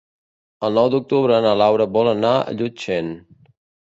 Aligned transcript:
El 0.69 0.73
nou 0.79 0.87
d'octubre 0.93 1.37
na 1.47 1.51
Laura 1.63 1.87
vol 1.99 2.09
anar 2.15 2.33
a 2.39 2.57
Llutxent. 2.59 3.13